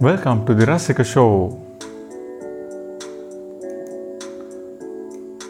[0.00, 1.32] Welcome to the Rasika Show.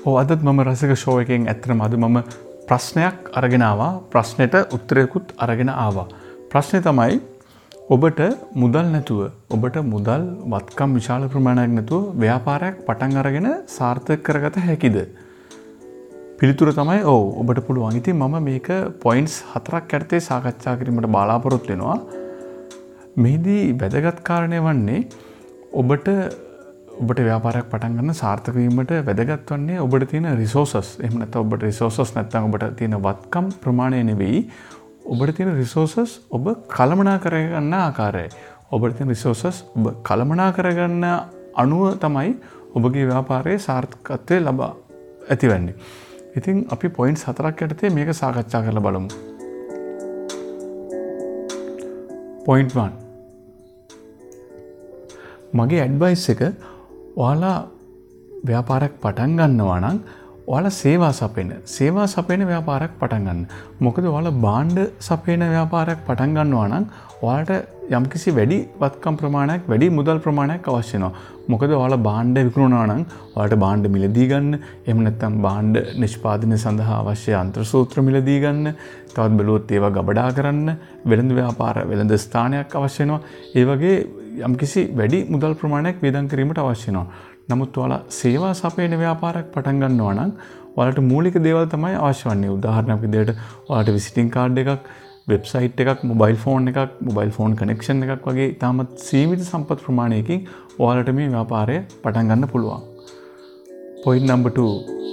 [0.07, 2.19] ඕ අදත් මම රසික show එකෙන් ඇත්තන මද මම
[2.69, 6.05] ප්‍රශ්නයක් අරගෙනවා ප්‍රශ්නයට උත්තරයකුත් අරගෙන ආවා.
[6.51, 7.15] ප්‍රශ්නය තමයි
[7.97, 8.21] ඔබට
[8.63, 9.23] මුදල් නැතුව
[9.57, 14.99] ඔබට මුදල් වත්කම් විශාල ප්‍රමාණයක් නැතුව ව්‍යාපාරයක් පටන් අරගෙන සාර්ථක කරගත හැකිද.
[16.41, 18.69] පිළිතුර තමයි ඕ ඔබට පුළුවන් ඉති මම මේක
[19.07, 21.99] පොයින්ස් හතරක් ඇර්තේ සාකච්ඡා කිරීමට බලාපොරොත් වෙනවා.
[23.17, 25.01] මෙහිදී වැදගත් කාරණය වන්නේ
[25.73, 26.09] ඔබට
[26.95, 32.97] ඔබට ව්‍යාපාරයක් පටන්ගන්න සාර්ථකවීමට වැදගත් වන්නේ ඔබට තියෙන රිසෝසස් එමනත ඔබට රිසෝසස් නැත්තන් ඔබට තියෙන
[32.99, 34.41] වත්කම් ප්‍රමාණය නෙවෙයි
[35.07, 38.25] ඔබට තියෙන රිසෝසස් ඔබ කළමනා කරගන්න ආකාරය
[38.71, 41.07] ඔබට තියෙන රිසෝසස් ඔබ කළමනා කරගන්න
[41.57, 42.35] අනුව තමයි
[42.75, 44.73] ඔබගේ ව්‍යාපාරයේ සාර්ථකත්වය ලබා
[45.29, 45.77] ඇතිවන්නේ.
[46.37, 49.09] ඉතින් අපි පොයින්ට් සතරක් ඇටතේ මේක සාකච්ඡා කරල බලමු.
[52.45, 53.04] පොයින්ට් 1
[55.55, 56.43] මගේ ඇඩ්බයිස් එක
[57.17, 57.57] ඔයාලා
[58.45, 59.99] ව්‍යාපාරයක් පටන් ගන්නවා නම්
[60.47, 63.45] ඔයාල සේවා සපෙන සේවා සපේන ව්‍යාපාරයක් පටන්ගන්න
[63.81, 66.85] මොකද ඔයාල බාණ්ඩ සපේන ව්‍යාපාරයක් පටන් ගන්නවා නම්
[67.23, 67.53] ඔයාට
[67.91, 71.13] යම්කිසි වැඩි වත්කම් ප්‍රමාණයක් වැඩි මුදල් ප්‍රමාණයක් අවශ්‍යනවා
[71.49, 73.05] මොකද ඔයාල බාණ්ඩ විකරුණානං
[73.37, 78.75] ඔයාට බාණ්ඩ මිලදී ගන්න එමනත්තම් බාණ්ඩ නිෂ්පාදනය සඳහා අවශ්‍ය අන්ත්‍ර සූත්‍ර මිලදී ගන්න
[79.09, 80.69] තවත් බලුවොත් ඒවා ගබඩා කරන්න
[81.07, 83.21] වෙළඳ ව්‍යාපාර වෙළඳ ස්ථානයක් අවශ්‍යනවා
[83.55, 83.97] ඒ වගේ
[84.49, 87.07] යම්කිසි වැඩි මුදල් ප්‍රමාණයක් වේදන් කිරීමට අවශ්‍යනවා.
[87.51, 90.31] නමුත් ඔයාලා සේවා සපයන ව්‍යාපාරයක් පටන් ගන්නවා නම්
[90.79, 92.55] ඔයාලට මූලික දේවල් තමයි අවශ්‍ය වන්නේ.
[92.57, 93.33] උදාහරණයක් විදිහට
[93.69, 94.89] ඔයාලට විසිටින් කාඩ් එකක්,
[95.31, 100.49] වෙබ්සයිට් එකක්, මොබයිල් ෆෝන් එකක්, මොබයිල් ෆෝන් කනෙක්ෂන් එකක් වගේ ඉතාමත් සීමිත සම්පත් ප්‍රමාණයකින්
[100.79, 102.85] ඔයාලට මේ ව්‍යාපාරය පටන් ගන්න පුළුවන්.
[104.05, 105.04] පොයින්ට් නම්බර් 2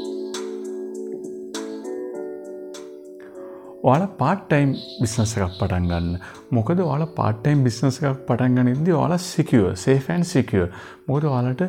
[3.83, 4.69] ඔයාල පාට්ටයිම්
[5.01, 6.07] බිස්නස එකක් පටන් ගන්න.
[6.55, 10.65] මොකද ඔයාල පාට්ටයිම් බිස්නස එකක් පටන් ගනින්ද ඔයාල සිකියව සේෆන් සිකියව
[11.09, 11.63] මොකද ඔයාලට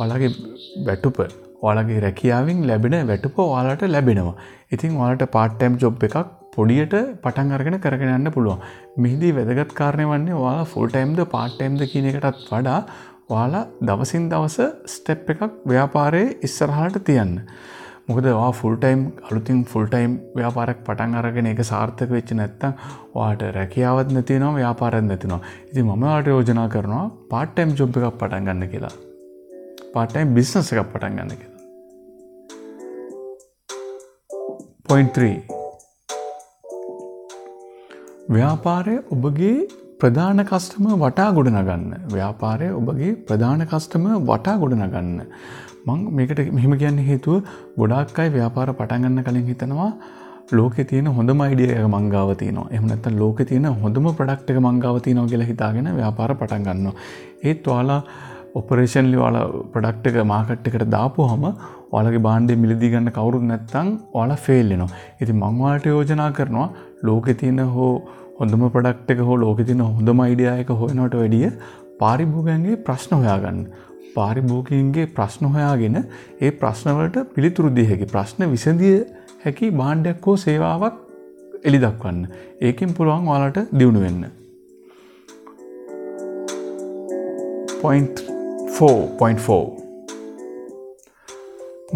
[0.00, 0.30] ඔයාලගේ
[0.88, 1.20] වැටුප
[1.62, 4.34] ඔයාලගේ රැකියාවෙන් ලැබෙන වැටුප ඔයාලට ලැබෙනවා.
[4.74, 6.16] ඉතින් ඔයාලට පාට්ටයිම් ජොබ් එකක්
[6.56, 6.94] පොඩියට
[7.24, 8.60] පටන් අරගෙන කරගෙන යන්න පුළුවන්.
[9.02, 12.80] මෙහිදී වැදගත් කාරණය වන්නේ ඔයාලා ෆුල්ටයිම්ද පාට්ටයිම්ද කියන එකටත් වඩා
[13.32, 14.58] ඔයාලා දවසින් දවස
[14.94, 15.42] ස්ටෙප් එකක්
[15.72, 17.34] ව්‍යාපාරයේ ඉස්සරහට තියන්න.
[18.08, 22.72] මොකද වා ෆුල්ටයිම් අලුතින් ෆුල්ටයිම් ව්‍යාපාරක් පටන් අරගෙන එක සාර්ථක වෙච්ච නැත්තම්
[23.16, 25.40] වාට රැකියාවත් නැතිනවා ව්‍යාපාරත් නැතිනවා
[25.70, 28.94] ඉති මමවාට යෝජනා කරනවා පාට්ටයිම් ජොබ් එකක් පටන් ගන්න කියලා.
[29.94, 31.56] පාටයිම් බිස්නස එකක් පටන් ගන්න කියලා.
[34.88, 35.34] පොයින්් 3
[38.36, 39.58] ව්‍යාපාරය ඔබගේ
[40.00, 41.84] ප්‍රධාන කස්ටම වටා ගොඩනගන්න
[42.14, 45.12] ව්‍යාපාරය ඔබගේ ප්‍රධාන කස්ටම වටා ගොඩනගන්න
[45.86, 47.46] මං මේකට මෙහෙම කියන්න හේතුව
[47.78, 49.88] ගොඩක් අයි ව්‍යාපාර පටන්ගන්න කලින් හිතනවා
[50.52, 55.88] ලෝක තියෙන හොඳ මයිඩිය මංගාව තියනවා එහමනත්ත ලෝක තියෙන හොඳම ප්‍රඩක්්ක මංගාව තියනෝ කියලා හිතාගෙන
[56.00, 56.92] ව්‍යාපාර පටන් ගන්න.
[57.48, 58.00] ඒත් වාලා
[58.54, 59.40] ඔපරේෂන්ලි වාල
[59.72, 61.48] ප්‍රඩක්්ක මාකට්කට දාපු හම
[61.90, 64.92] ඔයාලගේ බාණ්ඩේ මිලදී ගන්න කවුරුත් නැත්තං ඔයාලා ෆෙල්ලෙනවා.
[65.22, 66.68] ඉති මංවාට යෝජනා කරනවා
[67.02, 67.92] ලෝකෙ තියෙන හෝ
[68.38, 71.48] හොඳම ප්‍රඩක්්ක හෝ ලෝක තින හොඳම අයිඩියයක හොයනට වැඩිය
[72.02, 73.58] පාරිභෝගයන්ගේ ප්‍රශ්න හොයාගන්න.
[74.16, 78.96] පාරිභෝගීන්ගේ ප්‍රශ්න හොයාගෙන ඒ ප්‍රශ්නවලට පිළිතුරුදිය හැකි ප්‍රශ්න විසඳිය
[79.44, 80.94] හැකි බාණ්ඩයක් හෝ සේවාවක්
[81.68, 82.18] එලි දක්වන්න.
[82.66, 84.22] ඒකින් පුළුවන් වාලට දියුණු වෙන්න.
[87.82, 89.60] පොයින්්4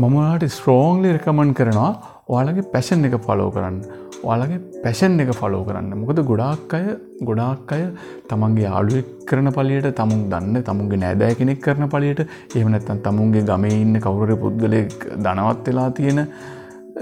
[0.00, 1.92] මමලාට ස්ට්‍රෝන්ලි රකමන් කරනවා
[2.32, 3.78] ඔයාලගේ පැෂන් එක පලෝ කරන්න
[4.22, 6.86] ඔයාලගේ පැෂන් එක ෆලෝ කරන්න මොකද ගොඩාක් අය
[7.22, 7.82] ගොඩාක් අය
[8.30, 12.22] තමන්ගේ ආඩුවක් කරන පලියට තමුන් දන්න තමුන්ගේ නෑදෑ කෙනෙක් කරන පලියට
[12.54, 16.20] එහමනැත්තන් තමුන්ගේ ගමේ ඉන්න කවුර පුද්ගලෙක් ධනවත් වෙලා තියෙන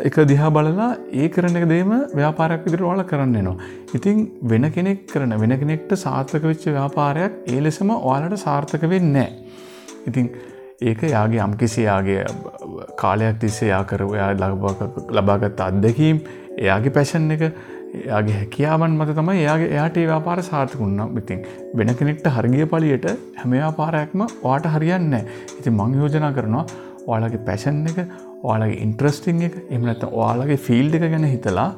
[0.00, 3.56] එක දිහා බලලා ඒ කරන එක දේම ව්‍යාපාරයක් විදිර වාල කරන්නවා.
[3.96, 9.28] ඉතින් වෙන කෙනෙක් කරන වෙන කෙනෙක්ට සාර්ථක වෙච්ච ව්‍යාපාරයක් ඒ ලෙසම ඔයාලට සාර්ථක වෙන්නේ.
[10.06, 10.30] ඉතින්
[10.80, 12.24] ඒක යාගේ යම්කිසියාගේ
[12.96, 14.30] කාලයක් තිස්සේ යා කර ඔයා
[15.12, 16.20] ලබාගත් අත්දැකීම්
[16.58, 21.44] එයාගේ පැෂන් එක එයාගේ හැකියාවන් මත තමයි එයාගේ එයාට ව්‍යාපාර සාර්ථකුන්න ඉතින්
[21.74, 23.06] වෙන කෙනෙක්ට හරගිය පලියට
[23.40, 26.66] හැමයාපාරයක්ම වාට හරියන්න ඉති මං යෝජනා කරනවා
[27.06, 28.00] ඔයාලගේ පැෂන් එක
[28.42, 31.70] ඔයාලගේ ඉන්ට්‍රස්ටිං එක එමනත ඔයාලගේ ෆිල්ඩ එක ගැන හිතලා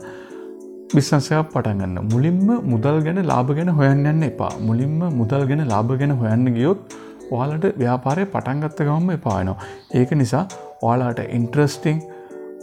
[0.92, 4.50] බිස්සන්සයක් පටන්ගන්න මුලින්ම මුදල් ගැන ලාභ ගැන හොයන්න යන්න එපා.
[4.60, 6.96] මුලින්ම මුදල් ගැන ලාභ ගැන හොයන්න ගියොත්
[7.30, 10.42] ඔයාලට ව්‍යාපාරය පටන්ගත්ත ගමම එපායනවා ඒක නිසා
[10.82, 12.02] ඔයාලාට ඉන්ට්‍රස්ටිං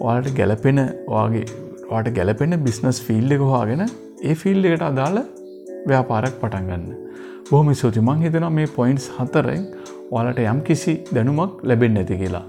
[0.02, 1.46] ඔයාලට ගැලපෙන වගේ
[1.90, 3.84] වාට ගැලපෙන බිස්නස් ෆිල්ඩ එක හවාගෙන
[4.30, 5.20] ඒ ෆිල්ඩ එකට අදාළ
[5.90, 6.86] ව්‍යාපාරක් පටන්ගන්න.
[7.50, 9.64] බොහොම සූති මං හිතන මේ පොයින්ස් හතරෙන්
[10.12, 12.46] ඔයාලට යම් කිසි දැනුමක් ලැබෙන් නැති කියලා.